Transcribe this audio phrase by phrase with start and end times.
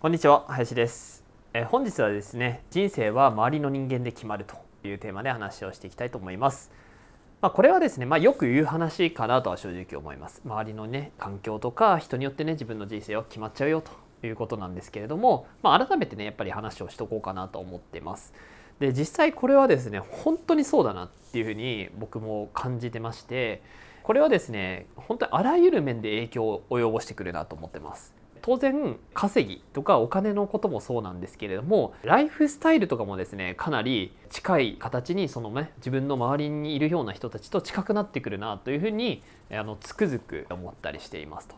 [0.00, 1.22] こんにちは林です。
[1.52, 6.70] え本日はですね人生は周りの人間で決まるというテーマで話をしていきたいと思います。
[7.42, 10.40] まあ、これはですね、まあ、よく言う話かなとは正直思います。
[10.42, 18.32] 周りのね環境とか人によってね自分の人生は決まっちゃうよということなんですけれども、まあ、改めてねやっぱり話をしとこうかなと思ってます。
[18.78, 23.60] で実際これはですね本当にそうだなっていうふうに僕も感じてまして
[24.02, 28.18] これはですね本当にあらゆる面で影響を及ぼしてくるなと思ってます。
[28.42, 41.56] 当然稼ぎとかお金のこともそうなんですけれどもライフスタイルとかもですねかなり近い形にそのね自分の周りにいるような人たちと近くなってくるなというふうにあのつくづく思ったりしていますと。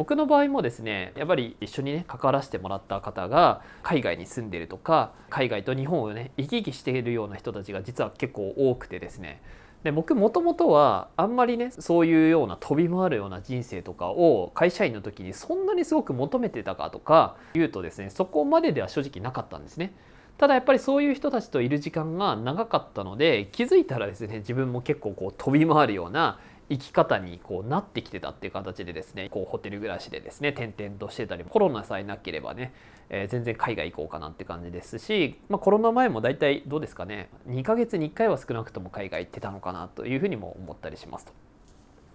[0.00, 9.42] 僕の場合もですねやっぱり一緒にね関わらせてもらった方が海外に住んでるとか海外と日本をね行き来しているような人たちが実は結構多くてですね
[9.82, 19.94] で僕もともとはあんまりねそういうような飛び回るような人生とかを会社員の時にそんなにすごく求めてたかとか言うとですねそこまででは正直なかったんですね。
[20.36, 26.38] ただやっぱりそういう人たちといる時間が長かったので気づいたらですね自分も結構こう飛び回るような
[26.70, 32.72] 生き方にこうなってきてたっていう形でですねこうホテル暮らしでですね転々としてたりコロナさえなければね、
[33.08, 41.32] えー、全然海外行こうかなって感じですし、まあ、コロナ前も大体どうですかね2ヶ月に1回は少なくとも海外行ってたのかなというふうにも思ったりしますと。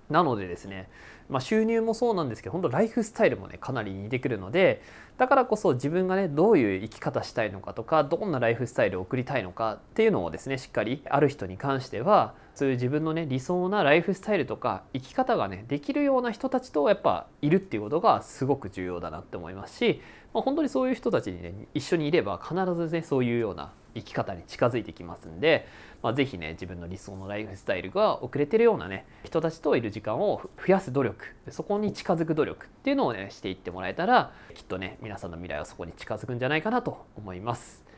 [0.10, 0.88] なのでですね、
[1.30, 4.84] まあ、収入もそうなんですけど本当ライフスタイルもねかなり似てくるので
[5.18, 20.02] だからこそ自分がねどういう生き方したいのかとかどんなライフスタイルを送りたいのかっていうのをですねしっかりある人に関してはそういう自分のね理想なライフスタイルとか生き方がねできるような人たちとやっぱいるっていうことがすごく重要だなって思いますし、
[20.34, 25.68] まあ、本当にそういう人たちにね一緒にいれば必ずねそういうような生き方に近づいてきますんで、
[26.02, 37.95] まあ、ぜひね自分の理想のライフスタイルが遅れてるようなね人たちといる時間を増やす努力そこに近づく努力っていうのをねしていってもらえたらきっとね皆さんの未来はそこに近づくんじゃないかなと思います。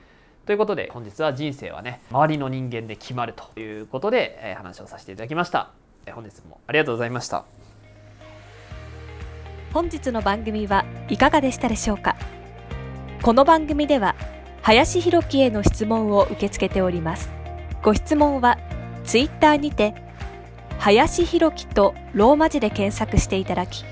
[0.48, 5.72] ということで本日は人生はね周りの人間で決まるということで、え話をさせていただきました。
[6.10, 7.44] 本日もありがとうございました。
[9.74, 12.16] 本日の番組はいかがでしたでしょうか？
[13.22, 14.16] この番組では
[14.62, 17.30] 林博樹への質問を受け付けております。
[17.84, 18.58] ご質問は
[19.04, 19.96] ツイッターにて
[20.80, 23.84] 林博樹とローマ字で検索していただき、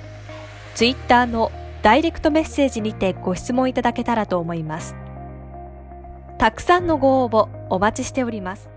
[0.74, 1.52] ツイッターの
[1.82, 4.96] ダイレクトメッセージにてご質問いただけたらと思います。
[6.46, 8.75] たくさんのご応募お待ちしております。